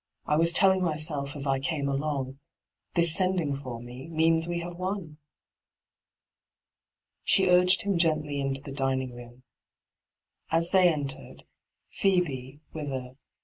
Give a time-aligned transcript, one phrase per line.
[0.25, 2.39] 'I was telling myself as I came along—
[2.95, 5.19] this sending for me means we have won.'
[7.23, 9.43] She urged him gently into the dining room.
[10.49, 11.43] As they entered^
[11.91, 13.17] Phoebe, with a 'Good.